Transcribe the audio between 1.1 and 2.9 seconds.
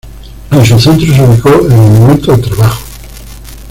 se ubicó el Monumento al Trabajo.